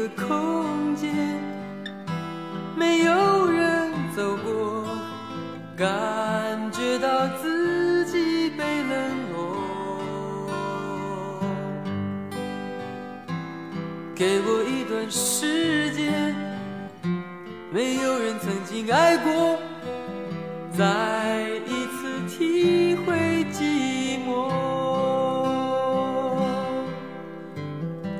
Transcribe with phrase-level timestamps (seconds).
[0.00, 0.59] 个空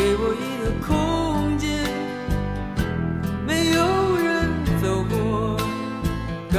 [0.00, 1.68] 给我一个空间，
[3.46, 4.48] 没有人
[4.80, 5.58] 走过，
[6.50, 6.58] 感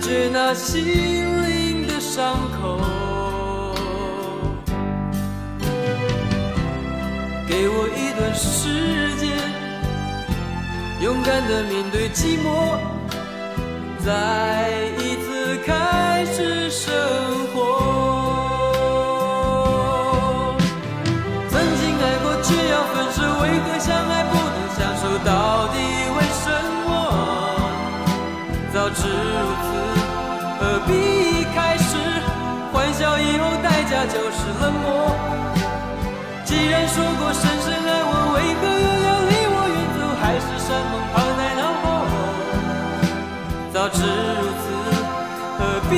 [0.00, 0.82] 觉那心
[1.46, 2.80] 灵的伤口。
[7.46, 9.28] 给我一段时间，
[11.02, 12.78] 勇敢的面对寂寞，
[14.02, 16.90] 再一次开始生
[30.76, 30.92] 何必
[31.54, 31.96] 开始？
[32.70, 34.84] 欢笑以后，代价就是冷漠。
[36.44, 40.00] 既然说过深深爱我，为何又要离我远走？
[40.20, 41.84] 海誓山盟抛在脑后。
[43.72, 44.64] 早知如此，
[45.56, 45.94] 何必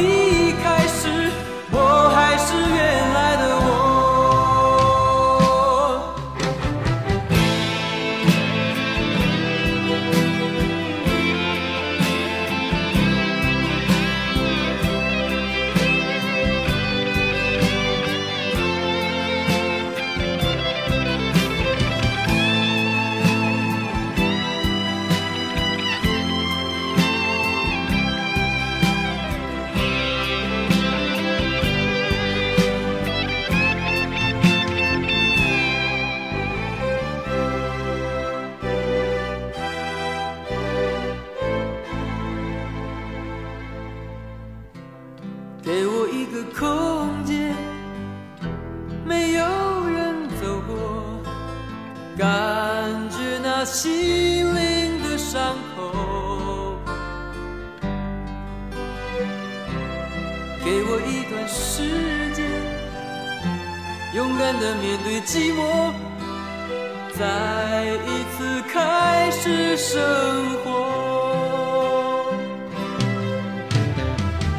[53.70, 55.76] 心灵的伤口。
[60.64, 62.44] 给我一段时间，
[64.14, 65.92] 勇敢的面对寂寞，
[67.18, 67.20] 再
[68.04, 68.36] 一次
[68.72, 70.00] 开始生
[70.64, 70.66] 活。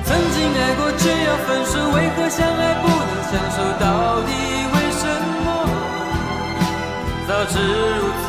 [0.05, 3.57] 曾经爱过，却要分手，为何相爱不能相守？
[3.79, 4.31] 到底
[4.73, 5.03] 为什
[5.43, 5.47] 么？
[7.27, 8.28] 早知如此，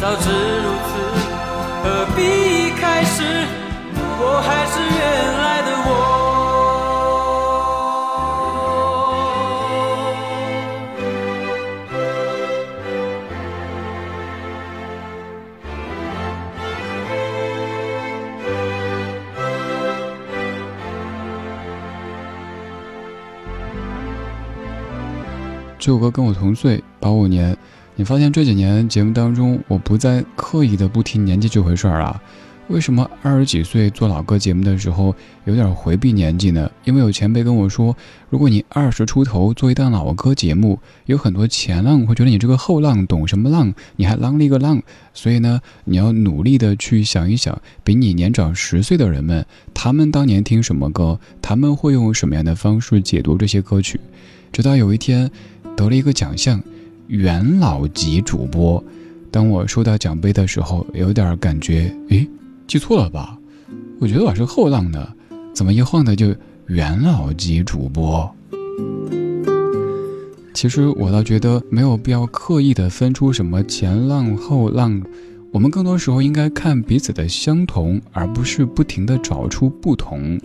[0.00, 0.32] 早知如
[0.88, 0.90] 此，
[1.84, 3.22] 何必一开始
[4.18, 4.98] 我还是原
[5.38, 5.90] 来的我？
[25.78, 27.54] 这首歌跟我同岁，八五年。
[28.00, 32.18] 你发现这几年节目当中，我不再刻意的不提年纪这回事儿了。
[32.68, 35.14] 为什么二十几岁做老歌节目的时候
[35.44, 36.70] 有点回避年纪呢？
[36.84, 37.94] 因为有前辈跟我说，
[38.30, 44.82] 如果你二十出头做一档老歌节目，有很多前浪会觉得你这个后浪懂什么浪，你还浪了一个浪。
[45.12, 49.44] 所以呢，你要努力的去想一想，比你年长十岁的人们，
[49.74, 54.00] 他们当年听什么歌，他们会用什么样的方式解读这些歌曲。
[54.50, 55.30] 直到有一天，
[55.76, 56.62] 得了一个奖项，
[57.10, 58.82] 元老级主播。
[59.32, 62.26] 当我收到奖杯的时候，有点感觉，诶。
[62.68, 63.36] 记错了吧？
[63.98, 65.12] 我觉得我是后浪的，
[65.52, 66.32] 怎么一晃的就
[66.68, 68.32] 元老级主播？
[70.54, 75.02] 其实我倒觉得没有必要刻意的分出什么前浪后浪，
[75.50, 80.38] 我们更多时候应该看彼此的相同，而不是不停的找出不同。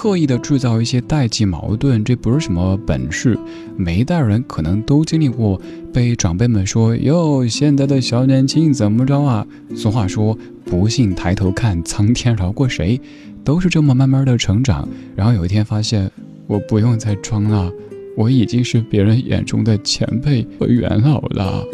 [0.00, 3.36] 刻意的制造一些代际矛盾，这不是什么本事。
[3.76, 5.60] 每一代人可能都经历过
[5.92, 13.00] 被长辈们说：“哟，现在的小年轻怎么着啊？”俗话说：“不信抬头看，苍天饶过谁？”
[13.42, 16.08] 都是这么慢慢的成长，然后有一天发现，
[16.46, 17.68] 我不用再装了，
[18.16, 21.64] 我已经是别人眼中的前辈和元老了。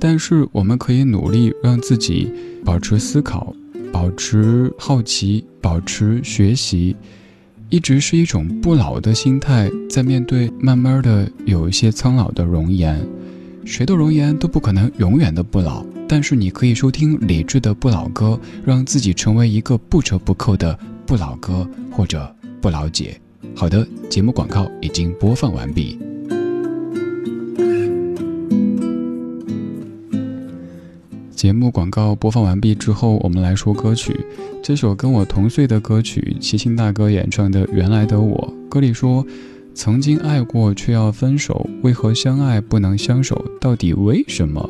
[0.00, 2.32] 但是我们可以努力让自己
[2.64, 3.54] 保持思考。
[3.96, 6.94] 保持好奇，保持学习，
[7.70, 13.02] 一直是一种不老的心态，在面对慢慢的有一些苍老的容颜。
[13.64, 23.18] 谁的容颜都不可能永远的不老，但是你可以收听理智的不老歌，让自己成为一个不折不扣的不老哥或者不老姐。
[23.54, 25.98] 好的，节目广告已经播放完毕。
[31.46, 34.18] 节目广告播放完毕之后，我们来说歌曲。
[34.64, 38.52] 这首跟我同岁的歌曲，齐秦大哥演唱的《原来的我》。
[38.68, 39.24] 歌里说
[39.72, 43.40] ：“曾经爱过却要分手，为何相爱不能相守？
[43.60, 44.68] 到底为什么？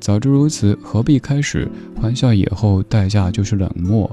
[0.00, 1.70] 早知如此，何必开始？
[2.00, 4.10] 欢笑以后，代价就是冷漠。”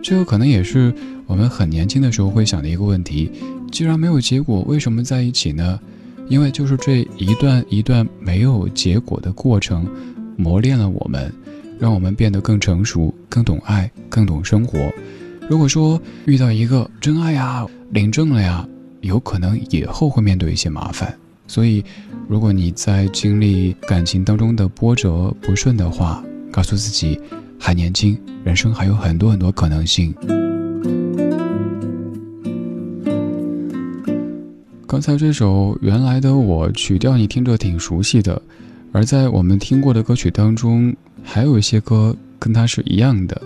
[0.00, 0.94] 这个可能也是
[1.26, 3.28] 我们很年轻的时候会想的一个问题：
[3.72, 5.80] 既然没有结果，为什么在一起呢？
[6.28, 9.84] 因为就是这一段一段没有结果的过程。
[10.36, 11.30] 磨练了我们，
[11.80, 14.78] 让我们变得更成熟、更懂爱、更懂生活。
[15.48, 18.64] 如果说遇到一个真爱呀、领证了呀，
[19.00, 21.12] 有可能以后会面对一些麻烦。
[21.46, 21.82] 所以，
[22.28, 26.22] 如果你在经历感情当中的波折不顺的话，
[26.52, 27.18] 告诉自己
[27.58, 30.14] 还年轻，人生还有很多很多可能性。
[34.86, 38.40] 刚才这首《原来的我》曲调，你听着挺熟悉的。
[38.92, 43.40] 而在我们听过的歌曲当中，还有一些歌跟它是一样的。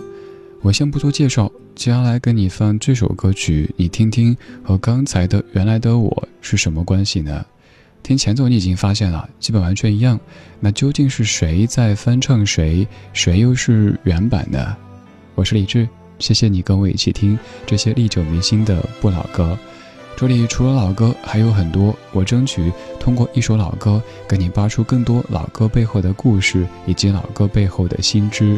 [0.61, 7.45] 我先不做介绍，接下来跟你放这首歌曲，你听听和刚才的原来的我是什么关系呢？
[8.01, 10.19] 听前奏你已经发现了，基本完全一样。
[10.59, 12.87] 那究竟是谁在翻唱谁？
[13.13, 14.75] 谁又是原版呢？
[15.35, 15.87] 我是李志，
[16.17, 17.37] 谢谢你跟我一起听
[17.67, 19.55] 这些历久弥新的不老歌。
[20.17, 28.57] 这里除了老歌还有很多，我争取通过一首老歌，给你扒出更多老歌背后的故事以及老歌背后的新知。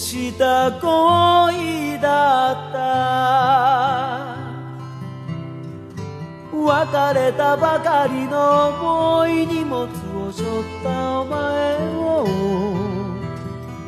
[0.00, 4.34] した恋だった
[6.52, 12.24] 別れたばかりの重い荷物を背負ったお前を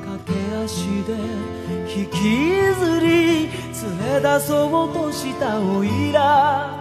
[0.05, 1.17] 駆け足で
[1.89, 2.15] 引き
[2.79, 6.79] ずり連れ出そうとしたおいら。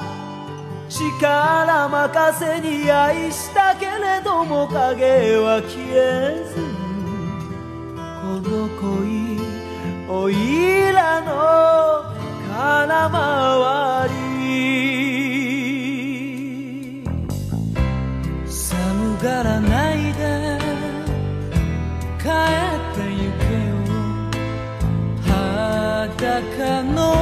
[0.89, 6.81] 力任せに愛したけれども影は消えず
[8.21, 9.20] この恋
[10.13, 12.03] おいらの
[12.53, 14.13] 空回り
[18.45, 20.59] 寒がらないで
[22.19, 22.29] 帰っ
[22.93, 23.79] てゆけよ。
[25.23, 27.20] 裸の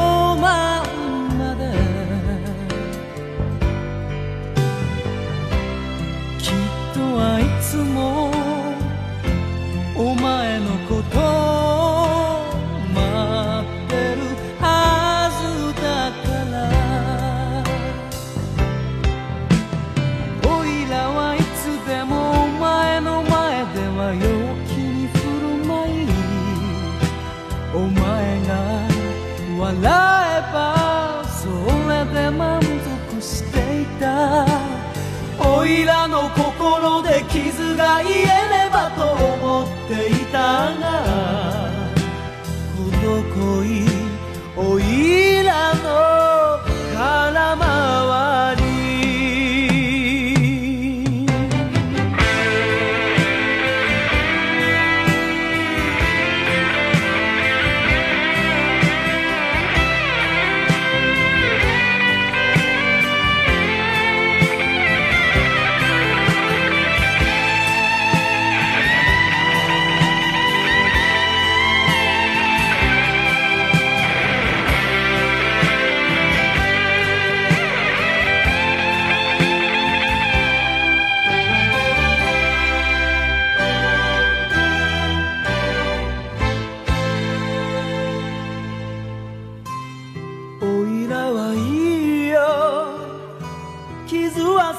[43.40, 43.89] 所以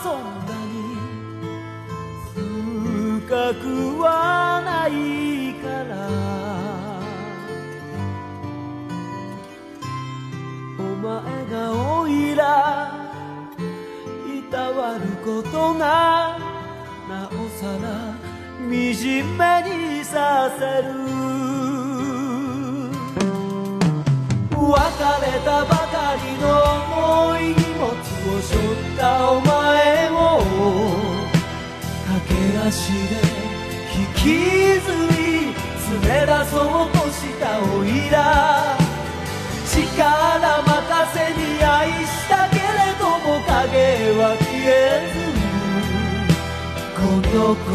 [0.02, 0.78] そんなに
[3.20, 3.64] 深く
[4.00, 4.06] は
[4.64, 4.90] ない
[5.62, 5.92] から
[10.78, 11.06] お前
[11.50, 12.42] がおいら
[14.26, 16.38] いたわることが
[17.08, 17.84] なおさら
[18.60, 18.72] 惨め
[19.98, 20.88] にさせる。
[24.70, 26.46] 別れたばかりの
[27.34, 27.69] 重い
[28.72, 30.14] ったお前を
[32.26, 33.16] 駆け足で
[33.96, 34.18] 引き
[34.80, 34.86] ず
[35.16, 35.20] り
[36.02, 36.54] 連れ出そ
[36.86, 38.18] うとしたおいら。
[39.70, 39.78] 力
[40.62, 40.68] 任
[41.14, 42.60] せに愛したけれ
[42.98, 44.68] ども影は消え
[45.12, 45.20] ず。
[46.96, 47.70] この恋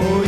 [0.00, 0.26] おい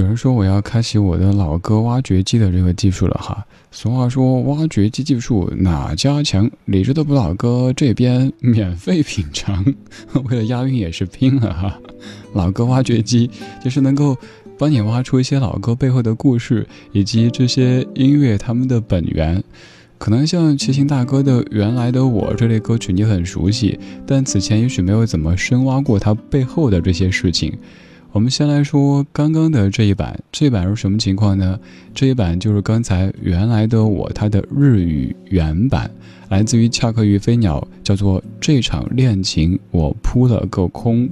[0.00, 3.46] 有人说我要开启我的老歌挖掘机的这个技术了哈。
[3.70, 6.50] 俗话说挖掘机技术哪家强？
[6.64, 9.62] 理智的不老歌这边免费品尝，
[10.24, 11.78] 为了押韵也是拼了哈。
[12.32, 13.30] 老歌挖掘机
[13.62, 14.16] 就是能够
[14.58, 19.44] 帮你挖出一些老歌背后的故事，以及这些音乐他们的本源。
[19.98, 27.52] 可能像齐秦大哥的《原来的我》这类歌曲你很熟悉，但此前也许没有怎么深挖过它背后的这些事情。
[28.12, 31.56] 我们先来说刚刚的这一版，这一版是什么情况呢？
[31.94, 35.88] 这一版就是刚才原来的我它的日语原版，
[36.28, 41.08] 来自于恰克与飞鸟，叫做《这场恋情我扑了个空》。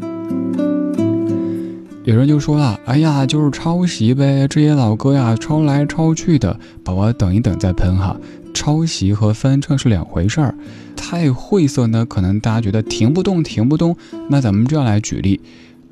[2.03, 8.17] 有人就说了：“哎呀，就是抄袭呗，这些老歌呀，抄来抄去的。”宝宝等一等再喷哈，
[8.53, 10.53] 抄袭和翻唱是两回事儿，
[10.97, 13.95] 太晦涩呢，可能大家觉得停不动，停不动。
[14.29, 15.41] 那咱们这样来举例。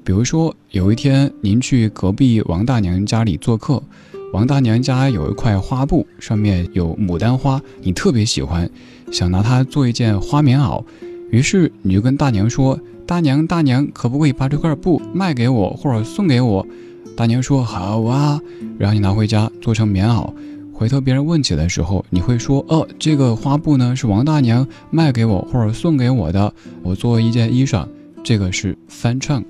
[0.06, 3.82] 比如说，有一天您去隔壁王大娘家里做客，
[4.32, 8.70] 王大娘家有一块花布，上面有牡丹花，你特别喜欢，
[9.10, 10.84] 想拿它做一件花棉袄，
[11.32, 16.64] 于是你就跟大娘说：“大娘，大娘，可不可以把这块布卖给我，或者送给我？”
[17.16, 18.40] 大娘说：“好啊。”
[18.78, 20.32] 然后你拿回家做成棉袄，
[20.72, 27.84] 回头别人问起的时候，你会说：“哦，这个花布呢是王大娘卖给我或者送给我的，我做一件衣裳。”
[28.22, 29.42] 这个是翻唱。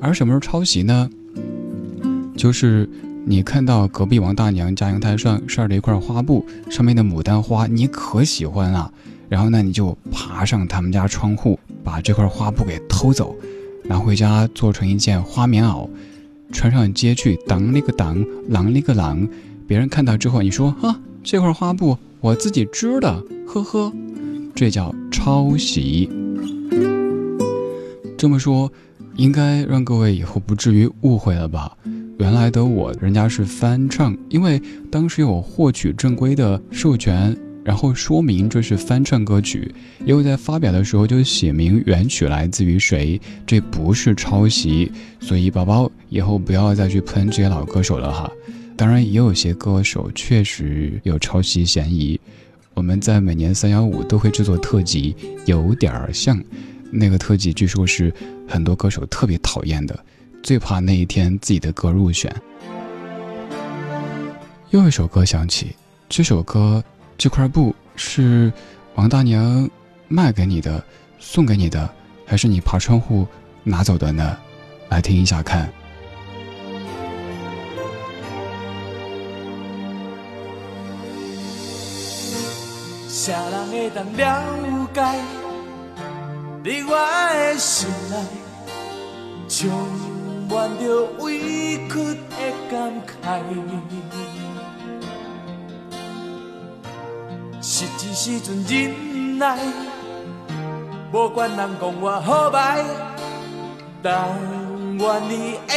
[0.00, 1.10] 而什么是抄袭呢？
[2.36, 2.88] 就是
[3.26, 8.92] 你看到隔壁王大娘家阳台上晒着一块花布，上面的牡丹花你可喜欢了，
[9.28, 13.34] 然后呢你就爬上他们家窗户，把这块花布给偷走，
[13.84, 15.88] 拿回家做成一件花棉袄，
[16.52, 19.28] 穿上街去，当那个当，啷那个啷。
[19.66, 23.92] 别人看到之后，你说哈，这块花布我自己织的，呵呵，
[24.54, 26.08] 这叫抄袭。
[28.16, 28.70] 这么说。
[29.18, 31.76] 应该让各位以后不至于误会了吧？
[32.20, 39.74] 原来的我，人家是翻唱，因为当时有获取正规的授权，然后说明这是翻唱歌曲，
[40.06, 44.92] 因为在发表的时候就写明原曲来自于谁，这不是抄袭。
[45.18, 48.30] 所以宝宝以后不要再去喷这些老歌手了哈。
[48.76, 52.20] 当然，也有些歌手确实有抄袭嫌疑。
[52.72, 56.40] 我们在每年三幺五都会制作特辑，有点儿像
[56.90, 58.12] 那个特辑，据说是
[58.48, 59.98] 很多歌手特别讨厌的，
[60.42, 62.34] 最怕那一天自己的歌入选。
[64.70, 65.74] 又一首歌响起，
[66.08, 66.82] 这首歌
[67.16, 68.52] 这块布是
[68.94, 69.68] 王大娘
[70.08, 70.84] 卖给你的、
[71.18, 71.88] 送给你的，
[72.26, 73.26] 还是你爬窗户
[73.64, 74.36] 拿走的呢？
[74.88, 75.70] 来听一下看。
[83.08, 85.47] 啥人会当了解
[86.64, 86.92] 在我
[87.32, 88.16] 的心内，
[89.48, 89.70] 充
[90.48, 91.38] 满着委
[91.88, 91.94] 屈
[92.28, 92.36] 的
[92.70, 93.40] 感慨。
[97.62, 99.58] 实际时阵忍耐，
[101.12, 102.82] 无管人讲我好歹，
[104.02, 104.28] 但
[104.98, 105.72] 愿你会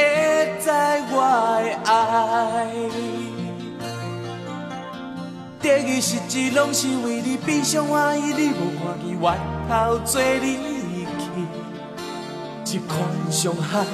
[0.60, 0.70] 知
[1.12, 1.16] 我
[1.64, 2.68] 的爱。
[5.62, 9.38] 得意失志，拢是为你悲伤欢喜，你无看见源
[9.72, 10.58] 头做离
[11.18, 13.00] 去，一款
[13.32, 13.86] 伤害，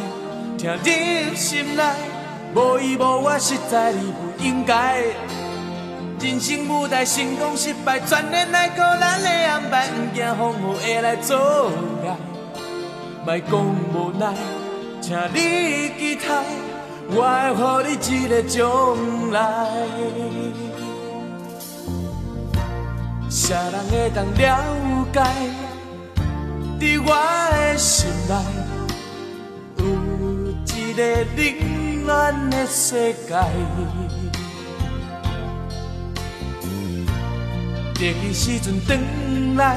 [0.57, 1.83] 听入心内，
[2.55, 5.03] 无依无我，实在你不应该。
[6.19, 12.17] 人生舞台成功失败，全然来靠咱的安排，不惊风雨会来阻碍。
[13.23, 13.51] 莫讲
[13.93, 14.33] 无奈，
[14.99, 16.43] 请你期待，
[17.11, 17.21] 我
[17.55, 19.39] 会予你一个将来。
[23.29, 25.66] 谁人会当了解？
[26.79, 27.09] 伫我
[27.51, 28.35] 的心内，
[29.77, 29.83] 有
[30.63, 30.97] 一个
[31.35, 33.33] 冷暖的世界。
[37.95, 38.99] 得意时阵转
[39.55, 39.75] 来，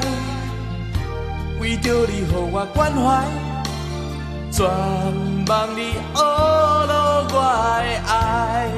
[1.59, 3.25] 为着你予我关怀，
[4.51, 4.63] 全
[5.47, 7.35] 望你学落我
[7.81, 8.69] 的爱。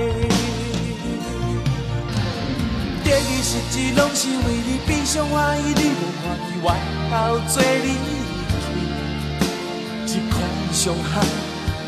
[3.03, 7.93] 得意失志，拢是为你悲伤欢喜，你无看见源头做离
[10.07, 11.21] 去，一款伤害，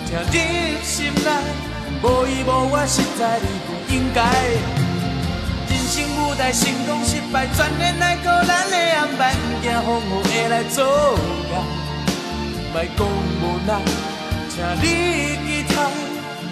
[0.06, 0.38] 听入
[0.84, 1.28] 心内，
[2.04, 4.22] 无依无我，实在你不应该。
[5.68, 10.84] 人生舞台成功失败，全然来靠咱的安排，不惊风雨会来阻
[11.52, 11.54] 碍。
[12.72, 13.00] 莫讲
[13.42, 13.82] 无奈，
[14.48, 14.86] 请你
[15.42, 15.76] 期待，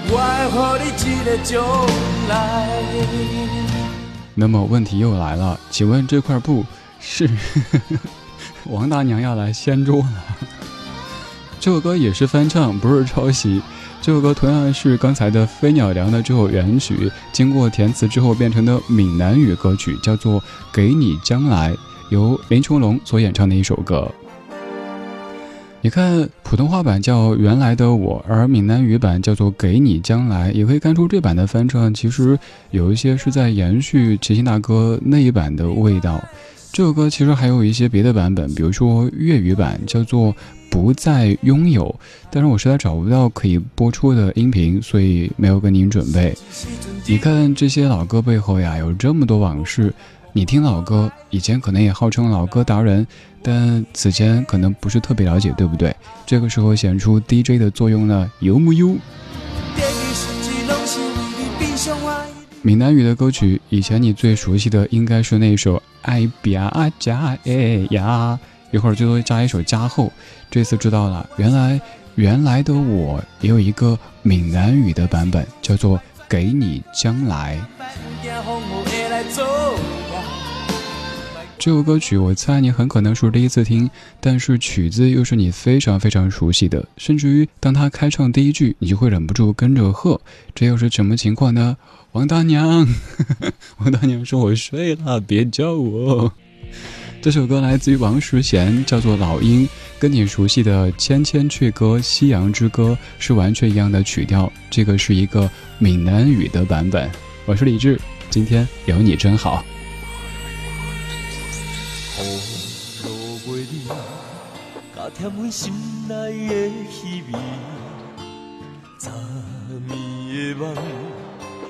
[0.09, 0.17] 我
[0.49, 1.53] 会予你一个将
[2.27, 2.33] 来。
[4.33, 6.65] 那么问题又来了，请问这块布
[6.99, 7.33] 是呵
[7.69, 7.99] 呵
[8.69, 10.23] 王大娘要来掀桌了？
[11.59, 13.61] 这首歌也是翻唱，不是抄袭。
[14.01, 20.41] 这首歌同样是刚才的《飞鸟梁》的这首原曲，经过填词之后变成的闽南语歌曲，叫做
[20.73, 21.71] 《给你将来》，
[22.09, 24.11] 由林琼龙所演唱的一首歌。
[25.79, 32.37] 你看，普通话版叫《原来的我》，而闽南语版叫做《给你将来》，也可以看出这版的翻唱其实
[32.71, 36.21] 有一些是在延续齐秦大哥那一版的味道。
[36.73, 40.33] 这首歌其实还有一些别的版本，比如说粤语版叫做
[40.71, 41.85] 《不再拥有》，
[42.31, 46.35] 但是我实在找不到可以播出的音频，所以没有跟您准备。
[47.05, 49.93] 你看这些老歌背后呀，有这么多往事。
[50.35, 53.05] 你听老歌，以前可能也号称老歌达人，
[53.43, 55.95] 但此前可能不是特别了解，对不对？
[56.25, 58.97] 这个时候显出 DJ 的作用呢，有木有？
[62.65, 68.39] 闽南语的歌曲，以前你最熟悉的应该是那首《爱比阿加哎呀》，
[68.73, 70.09] 一会儿最多加一首加后。
[70.49, 71.81] 这次知道了，原来
[72.15, 75.97] 原来的我也有一个闽南语的版本，叫做
[76.29, 77.59] 《给你将来》。
[81.59, 83.89] 这首歌曲，我猜你很可能是第一次听，
[84.21, 90.21] 但是曲子又是你非常非常熟悉的，甚至于当他开唱第一句，你就会忍不住跟着喝。
[90.55, 91.75] 这又是什么情况呢？
[92.13, 92.87] 王大娘，
[93.79, 96.31] 王大娘说：“我睡了，别叫我。
[97.23, 99.65] ”这首歌来自于王识贤，叫做《老鹰》，
[99.97, 104.51] 跟你熟悉的《千千阙歌》《夕阳之歌》是完全一样的曲调。
[104.69, 105.49] 这个是一个
[105.79, 107.09] 闽南语的版本。
[107.47, 107.99] 我是李志，
[108.29, 109.65] 今天有你真好。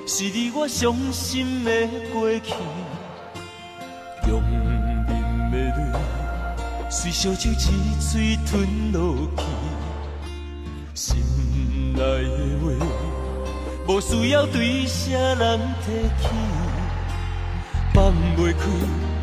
[0.06, 1.70] 是你我伤心的
[2.12, 2.52] 过去。
[4.22, 5.12] 强忍的
[5.50, 5.72] 泪，
[6.90, 7.54] 随烧酒一
[7.98, 9.42] 嘴吞落去。
[10.94, 11.16] 心
[11.94, 12.64] 内的话，
[13.88, 16.28] 无需要对谁人提起，
[17.94, 18.60] 放袂开。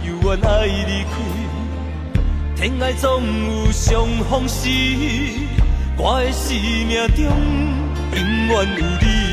[0.04, 1.14] 犹原爱离开。
[2.56, 3.22] 天涯总
[3.66, 4.68] 有相逢时，
[5.96, 7.24] 我的生命中
[8.16, 9.31] 永远有你。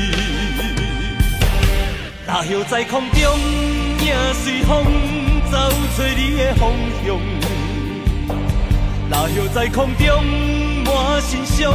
[2.31, 3.39] 那叶在空中，
[4.05, 4.85] 影随风
[5.51, 5.57] 走
[5.97, 6.71] 找你的方
[7.03, 7.19] 向。
[9.09, 10.23] 那叶在空中，
[10.85, 11.73] 满心伤，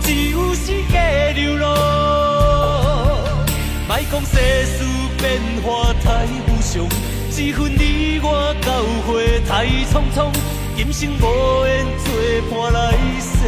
[0.00, 1.68] 只有世界流浪。
[3.86, 4.82] 莫讲世事
[5.18, 6.88] 变化太无常，
[7.38, 10.32] 一分你我交会太匆匆。
[10.74, 12.08] 今生无缘作
[12.50, 13.46] 伴来世，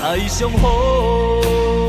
[0.00, 1.79] 再相逢。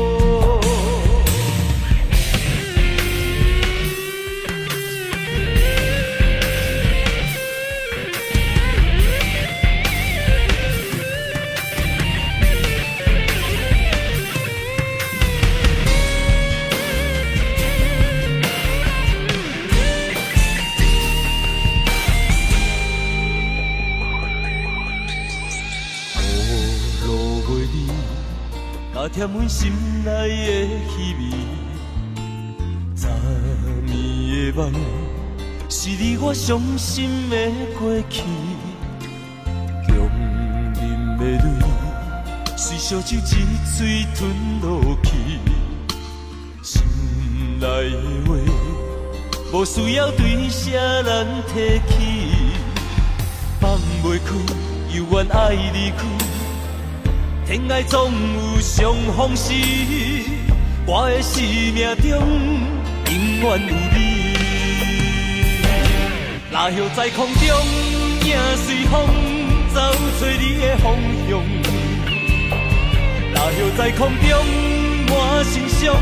[29.22, 29.70] 填满心
[30.04, 31.30] 内的气味，
[32.96, 33.06] 十
[33.86, 34.72] 年的梦，
[35.68, 37.36] 是你我伤心的
[37.78, 38.24] 过去。
[39.86, 39.94] 强
[40.74, 41.46] 忍的泪，
[42.56, 43.20] 随烧酒一
[43.78, 44.28] 嘴吞
[44.60, 45.12] 落去。
[46.64, 46.82] 心
[47.60, 48.34] 内的话，
[49.52, 51.94] 无需要对谁人提起，
[53.60, 54.34] 放袂开，
[54.92, 56.21] 犹原爱离开。
[57.44, 59.52] 天涯总有相逢时，
[60.86, 62.08] 我的生命中
[63.10, 63.98] 永远有你。
[66.50, 67.42] 那叶在空中，
[68.24, 68.92] 影随风
[69.74, 69.80] 走
[70.18, 70.94] 出你的方
[71.28, 71.30] 向。
[73.34, 74.30] 那叶在空中，
[75.08, 75.96] 满心伤，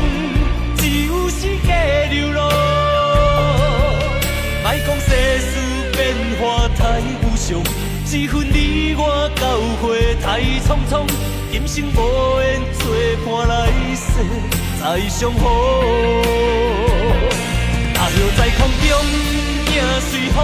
[0.77, 2.39] 只有世界流浪。
[4.63, 5.51] 莫讲世事
[5.91, 5.99] 变
[6.39, 7.63] 化太无常，
[8.05, 9.43] 只恨你我交
[9.81, 10.93] 会太匆匆。
[11.51, 12.85] 今生无缘做
[13.25, 14.07] 伴来世
[14.79, 15.43] 再相逢，
[17.93, 18.89] 那叶在空中，
[19.67, 19.77] 影
[20.09, 20.37] 随风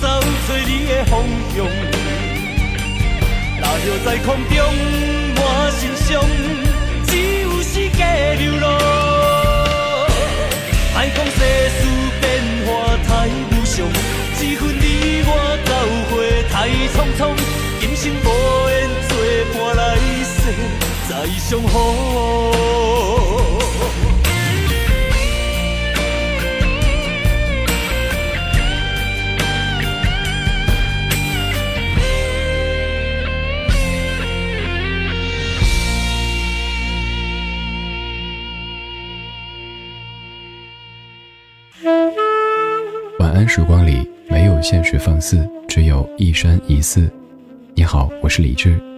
[0.00, 0.02] 走
[0.48, 1.12] 找你的方
[1.54, 1.56] 向。
[3.60, 4.58] 那叶在空中，
[5.36, 6.20] 满心伤，
[7.06, 7.10] 只
[7.42, 8.02] 有世界
[8.40, 8.66] 流浪。
[10.94, 11.38] 莫讲世
[11.70, 11.80] 事
[12.20, 12.22] 变
[12.66, 12.68] 化
[13.06, 13.08] 太
[13.52, 13.76] 无常，
[14.36, 15.30] 只恨你我
[15.64, 15.70] 交
[16.10, 16.12] 会
[16.50, 16.54] 太
[16.92, 17.22] 匆匆。
[20.44, 20.54] 来。
[21.08, 21.82] 再相逢。
[43.18, 47.10] 晚安时光里没有现实放肆，只有一山一寺。
[47.74, 48.93] 你好，我是李志。